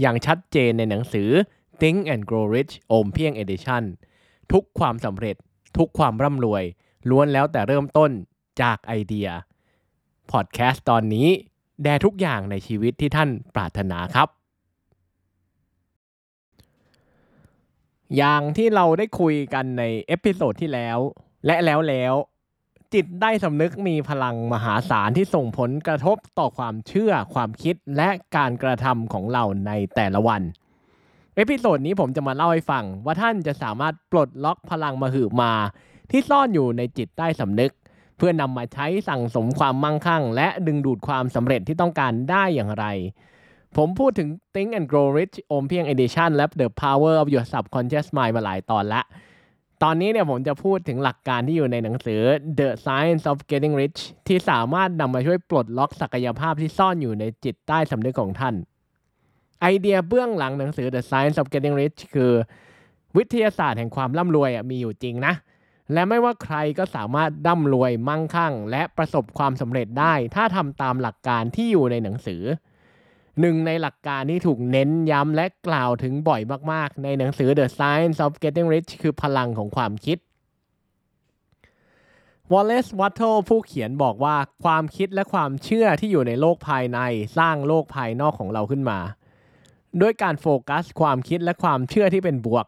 [0.00, 1.28] อย่างชัดเจนในหนังสือ
[1.80, 3.82] Think and Grow Rich โอมเพียง Edition
[4.52, 5.36] ทุกความสำเร็จ
[5.76, 6.64] ทุกความร่ำรวย
[7.10, 8.10] ล้วนแล้วแต่เริ่มต้น
[8.62, 9.28] จากไอเดีย
[10.30, 11.28] พอดแคสต์ตอนนี้
[11.82, 14.28] แด่ทุกอย่างในชีวิตที่ท่านปรารถนาครับ
[18.16, 20.98] อย่างที่เราได้คุยกันใน episode ที่แล้ว
[21.46, 22.14] และแล้วแล้ว
[22.94, 30.42] จิตใต้สำนึกมีพลังมหาศาลที่ส่งผลกระทบต่อความเชื่อความคิดและการกระทำของเราในแต่ละวัน
[31.36, 35.52] episode นี้ผมจะมาเล่าให้ฟัง ว่าท่านจะสามารถปลดล็อกพลังมหึมา
[36.10, 37.72] ที่ซ่อนอยู่ในจิตใต้สำนึก
[38.16, 42.86] เพื่อนำมาใช้สั่งสมความมั่งคั่ง และดึงดูดความสำเร็จที่ต้องการได้อย่างไร
[43.76, 49.02] ผมพูดถึง Think and Grow Rich โอมเพียง Edition และ The Power of Your Subconscious Mind มาหลายตอนละ
[49.82, 52.20] ตอนนี้เนี่ยผมจะพูดถึงหลักการที่อยู่ในหนังสือ
[52.58, 58.54] The Science of Getting Rich ที่สามารถนำมาช่วยปลดล็อกศักยภาพที่ซ่อนอยู่ในจิตใต้สำนึกของท่าน
[59.60, 62.32] ไอเดียเบื้องหลังหนังสือ The Science of Getting Rich คือ
[63.16, 65.34] วิทยาศาสตร์แห่งความร่ำรวยมีอยู่จริงนะ
[65.92, 72.42] และไม่ว่าใครก็สามารถร่ำรวยมั่งคั่ง และประสบความสำเร็จได้ ถ้าทำตามหลักการที่อยู่ในหนังสือ
[73.40, 76.40] หนึ่งในหลักการที่ถูกเน้นย้ำและกล่าวถึงบ่อย
[76.72, 80.18] มากๆ ในหนังสือ The Science of Getting Rich คือพลังของความคิด
[82.52, 86.98] Wallace Wattle ผู้เขียนบอกว่าความคิดและความเชื่อที่อยู่ในโลกภายใน
[87.38, 88.98] สร้างโลกภายนอกของเราขึ้นมา
[90.00, 92.66] ด้วยการโฟกัส ความคิดและความเชื่อที่เป็นบวก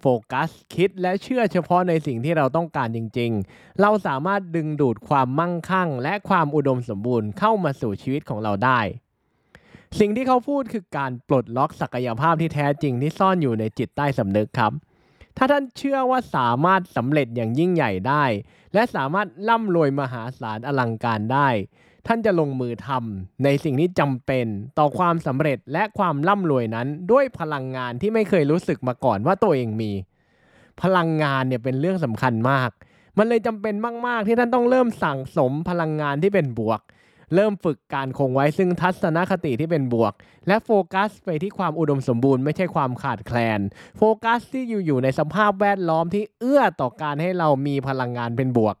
[0.00, 8.80] โฟกัส คิดและเชื่อเฉพาะในสิ่งที่เราต้องการจริง ๆ เราสามารถดึงดูดความมั่งคั่ง และความอุดมสมบูรณ์เข้ามาสู่ชีวิตของเราได้
[10.00, 14.72] สิ่งที่เขาพูดคือการปลดล็อกศักยภาพที่แท้จริงที่ซ่อนอยู่ในจิตใต้สำนึกครับ
[15.36, 18.24] ถ้าท่านเชื่อว่าสามารถสำเร็จอย่างยิ่งใหญ่ได้
[18.74, 21.48] และสามารถร่ำรวยมหาศาลอลังการได้
[22.06, 24.46] ท่านจะลงมือทำในสิ่งที่จำเป็น
[24.78, 29.92] ต่อความสำเร็จและความร่ำรวยนั้นด้วยพลังงานที่ไม่เคยรู้สึกมาก่อนว่าตัวเองมี
[30.82, 32.70] พลังงานเนี่ยเป็นเรื่องสำคัญมาก
[33.18, 33.74] มันเลยจำเป็น
[34.06, 36.80] มาก ๆ ที่ท่านต้องเริ่มสั่งสมพลังงานที่เป็นบวก
[37.34, 40.12] เริ่มฝึกการคงไว้ซึ่งทัศนคติที่เป็นบวก
[40.48, 43.60] และโฟกัสไปที่ความอุดมสมบูรณ์ไม่ใช่ความขาดแคลน
[43.98, 48.76] โฟกัสที่อยู่อยู่ในสภาพแวดล้อมที่เอื้อต่อการให้เรามีพลังงานเป็นบวก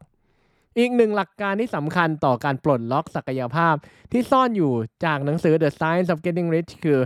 [0.78, 3.74] อีกหนึ่งหลักการที่สำคัญต่อการปลดล็อกศักยภาพ
[4.12, 4.72] ที่ซ่อนอยู่
[5.04, 6.98] จากหนังสือ The Science of Getting Rich คือ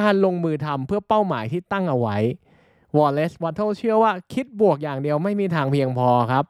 [0.00, 2.16] การลงมือทำเพื่อเป้าหมายที่ตั้งเอาไว้
[2.96, 6.44] Wallace Wattle เชื่อว่าคิดบวกอย่างเดียวไม่มีทางเพียงพอครับ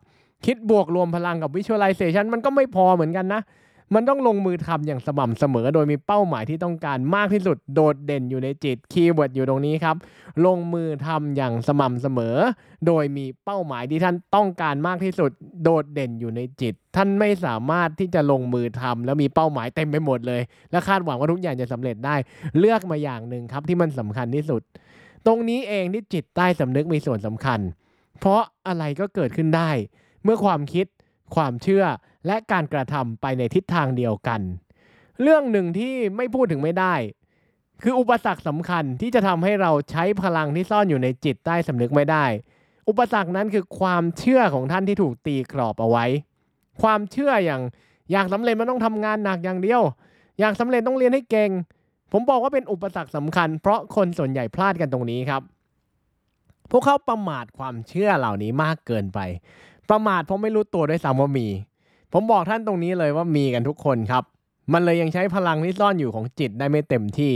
[0.47, 3.41] คิดบวกรวมพลังกับ Visualization มันก็ไม่พอเหมือนกันนะ
[3.95, 9.97] มันต้องลงมือทำอย่างสม่ำเสมอ โดยมีเป้าหมายที่ต้องการมากที่สุดโดดเด่นอยู่ในจิต keyword อยู่ตรงนี้ครับ
[10.47, 12.37] ลงมือทำอย่างสม่ำเสมอ
[12.87, 15.31] โดยมีเป้าหมายที่ท่านต้องการมากที่สุด
[15.63, 22.17] โดดเด่นอยู่ในจิต ท่านไม่สามารถที่จะลงมือทำแล้วมีเป้าหมายเต็มไปหมดเลย และคาดหวังว่าทุกอย่างจะสำเร็จได้
[22.59, 24.63] เลือกมาอย่างหนึ่งครับที่มันสำคัญที่สุด
[25.27, 27.61] ตรงนี้เองที่จิตใต้สำนึกมีส่วนสำคัญ
[28.19, 29.71] เพราะอะไรก็เกิดขึ้นได้
[30.25, 30.87] เมื่อความคิด
[31.35, 31.85] ความเชื่อ
[32.27, 34.41] และการกระทำไปในทิศทางเดียวกัน
[35.23, 36.95] เรื่องหนึ่งที่ไม่พูดถึงไม่ได้
[37.83, 42.25] คืออุปสรรคสำคัญที่จะทำให้เราใช้พลังที่ซ่อนอยู่ในจิตใต้สำนึกไม่ได้
[42.89, 46.05] อุปสรรคนั้นคือความเชื่อของท่านที่ถูกตีกรอบเอาไว้
[46.83, 47.63] ความเชื่ออย่าง
[48.13, 49.83] อยากสำเร็จมันต้องทำงานหนักอย่างเดียว
[50.41, 51.51] อยากสำเร็จต้องเรียนให้เก่ง
[52.13, 55.43] ผมบอกว่าเป็นอุปสรรคสำคัญ เพราะคนส่วนใหญ่พลาดกันตรงนี้ครับ
[56.71, 59.19] พวกเขาประมาทความเชื่อเหล่านี้มากเกินไป
[59.91, 61.49] ประมาทเพราะไม่รู้ตัวด้วยซ้ำว่ามี
[62.13, 64.25] ผมบอกท่านตรงนี้เลยว่ามีกันทุกคนครับ
[64.73, 67.35] มันเลยยังใช้พลังที่ซ่อนอยู่ของจิตได้ไม่เต็มที่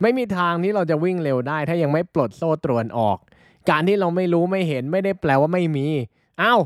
[0.00, 3.16] ไม่มีทางที่เราจะวิ่งเร็วได้ ถ้ายังไม่ปลดโซ่ตรวนออก
[3.70, 5.86] การที่เราไม่รู้ไม่เห็นไม่ได้แปลว่าไม่มี
[6.42, 6.60] อ้าว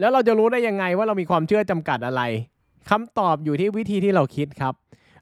[0.00, 2.22] แล้วเราจะรู้ได้ยังไงว่าเรามีความเชื่อจำกัดอะไร
[2.90, 4.74] คำตอบอยู่ที่วิธีที่เราคิดครับ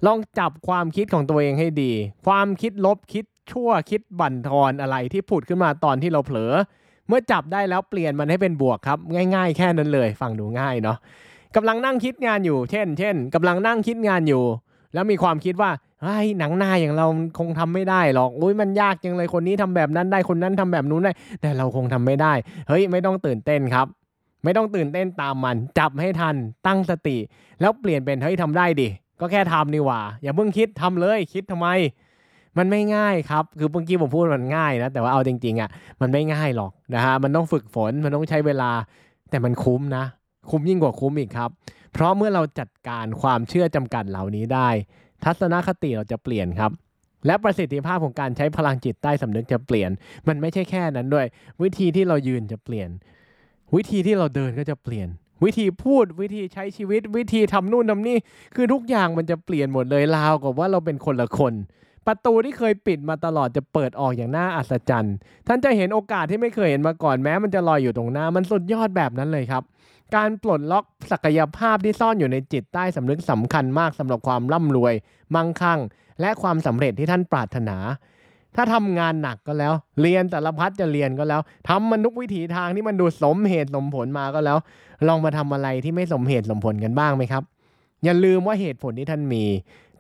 [0.07, 1.93] ลองจับความคิดของตัวเองให้ดี
[2.27, 6.53] ความคิดลบคิดชั่วคิดบั่นทอนอะไรที่ผุดขึ้นมาตอนที่เราเผลอ
[7.09, 8.99] เมื่อจับได้แล้วเปลี่ยนมันให้เป็นบวกครับ
[9.35, 10.99] ง่าย ๆ แค่นั้นเลยฟังดูง่ายเนาะ
[11.57, 14.43] กำลังนั่งคิดงานอยู่ เช่น เช่นกำลังนั่งคิดงานอยู่
[14.95, 15.71] แล้วมีความคิดว่า
[16.03, 17.07] เฮ้ยหนังหน้าอย่างเรา
[17.39, 22.33] คงทำไม่ได้หรอกอุ้ยมันยากจังเลยคนนี้ทำแบบนั้นได้คนนั้นทำแบบนู้นได้ แต่เราคงทำไม่ได้
[22.69, 23.87] เฮ้ยไม่ต้องตื่นเต้นครับ
[24.45, 26.37] ไม่ต้องตื่นเต้นตามมัน จับให้ทัน
[26.67, 27.17] ตั้งสติ
[27.61, 28.89] แล้วเปลี่ยนเป็นเฮ้ยทำได้ดิ
[29.21, 31.69] ก็แค่ทำนี่หว่า อย่าเพิ่งคิดทำเลยคิดทำไม
[32.59, 35.71] มันไม่ง่ายครับ คือเมื่อกี้ผมพูดมันง่ายนะ แต่ว่าเอาจริงๆอะ
[36.01, 38.71] มันไม่ง่ายหรอกนะฮะ มันต้องฝึกฝน มันต้องใช้เวลา
[39.31, 40.05] แต่มันคุ้มนะ
[40.51, 41.51] คุ้มยิ่งกว่าคุ้มอีกครับ
[41.93, 44.69] เพราะเมื่อเราจัดการความเชื่อจำกัดเหล่านี้ได้
[45.25, 46.71] ทัศนคติเราจะเปลี่ยนครับ
[47.27, 49.91] และประสิทธิภาพของการใช้พลังจิตใต้สำนึกจะเปลี่ยน
[50.29, 51.27] มันไม่ใช่แค่นั้นด้วย
[51.63, 52.89] วิธีที่เรายืนจะเปลี่ยน
[53.75, 55.09] วิธีที่เราเดินก็จะเปลี่ยน
[55.45, 58.17] วิธีพูดวิธีใช้ชีวิตวิธีทำนู่นทำนี่
[58.55, 61.55] คือทุกอย่างมันจะเปลี่ยนหมดเลยราวกับว่าเราเป็นคนละคน
[62.07, 65.15] ประตูที่เคยปิดมาตลอดจะเปิดออกอย่างน่าอัศจรรย์
[65.47, 69.63] ท่านจะเห็นโอกาสที่ไม่เคยเห็นมาก่อนแม้ มันจะลอยอยู่ตรงหน้า มันสุดยอดแบบนั้นเลยครับ
[70.17, 74.95] การปลดล็อกศักยภาพที่ซ่อนอยู่ในจิตใต้สำนึกสำคัญมากสำหรับความร่ำรวย
[75.35, 75.81] มั่งคั่ง
[76.21, 77.77] และความสำเร็จที่ท่านปรารถนา
[78.57, 84.59] ถ้าทำงานหนักก็แล้ว เรียนแต่ละพัดจะเรียนก็แล้วทำมันทุกวิถีทางที่มันดูสมเหตุสมผลมาก็แล้ว
[85.09, 87.43] ลองมาทำอะไรที่ไม่สมเหตุสมผลกันบ้างไหมครับ
[88.05, 89.45] อย่าลืมว่าเหตุผลที่ท่านมี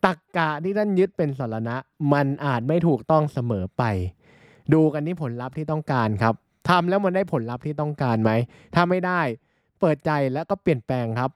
[0.06, 1.76] ตักกะที่ท่านยึดเป็นสารณะ
[2.12, 3.82] มันอาจไม่ถูกต้องเสมอไป
[4.72, 6.34] ดูกันที่ผลลัพธ์ที่ต้องการครับ
[6.68, 8.30] ทำแล้วมันได้ผลลัพธ์ที่ต้องการไหม
[8.74, 9.20] ถ้าไม่ได้
[9.80, 11.30] เปิดใจแล้วก็เปลี่ยนแปลงครับ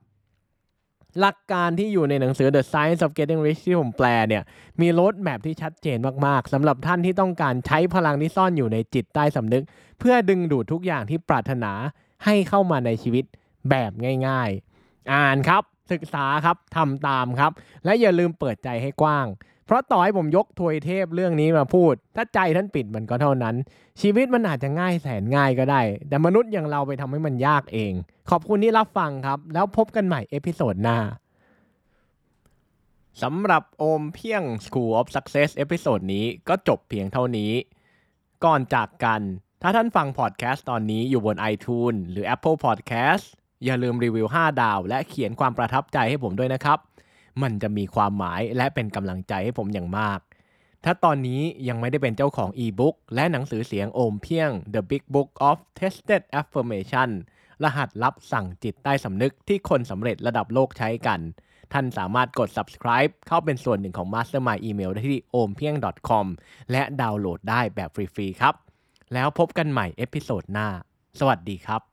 [1.21, 4.43] หลักการที่อยู่ในหนังสือ The Science of Getting Rich ที่ผมแปลเนี่ย
[4.81, 9.65] มี roadmap ที่ชัดเจนมากๆสำหรับท่านที่ต้องการใช้พลังที่ซ่อนอยู่ในจิตใต้สำนึก
[9.99, 11.73] เพื่อดึงดูดทุกอย่างที่ปรารถนา
[12.25, 13.25] ให้เข้ามาในชีวิต
[13.71, 13.93] แบบ
[14.27, 14.51] ง่าย
[14.81, 17.53] ๆ อ่านครับ ศึกษาครับทำตามครับ
[17.85, 19.27] และอย่าลืมเปิดใจให้กว้าง
[19.67, 23.55] เพราะต่อให้ผมยกทวยเทพเรื่องนี้มาพูด ถ้าใจท่านปิดมันก็เท่านั้น
[24.01, 27.93] ชีวิตมันอาจจะง่ายแสนง่ายก็ได้ แต่มนุษย์อย่างเราไปทำให้มันยากเอง
[28.31, 30.99] ขอบคุณที่รับฟังครับ แล้วพบกันใหม่ episode หน้า
[33.23, 37.53] สำหรับโอมเพียง School of Success episode นี้ก็จบเพียงเท่านี้
[38.45, 39.21] ก่อนจากกัน
[39.63, 43.27] ถ้าท่านฟังพอดแคสต์ตอนนี้อยู่บน iTunes หรือ Apple Podcast
[43.65, 46.79] อย่าลืมรีวิว 5 ดาว และเขียนความประทับใจให้ผมด้วยนะครับ
[47.43, 50.21] มันจะมีความหมายและเป็นกำลังใจให้ผมอย่างมาก
[50.85, 57.11] ถ้าตอนนี้ยังไม่ได้เป็นเจ้าของอีบุ๊กและหนังสือเสียงโอมเพียง The Big Book of Tested Affirmation
[57.65, 61.21] รหัสลับสั่งจิตใต้สำนึกที่คนสำเร็จระดับโลกใช้กัน
[61.73, 66.27] ท่านสามารถกด subscribe เข้าเป็นส่วนหนึ่งของ Mastermind Email ได้ที่ ompieng.com
[66.73, 68.55] และดาวน์โหลดได้แบบฟรีๆครับ
[69.15, 70.69] แล้วพบกันใหม่ episode หน้า
[71.19, 71.90] สวัสดีครับ